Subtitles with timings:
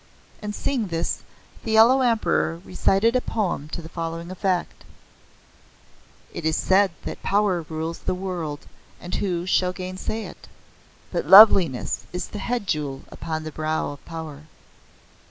[0.41, 1.21] And seeing this,
[1.63, 4.83] the Yellow Emperor recited a poem to the following effect:
[6.33, 8.65] "It is said that Power rules the world
[8.99, 10.47] And who shall gainsay it?
[11.11, 14.45] But Loveliness is the head jewel upon the brow of Power."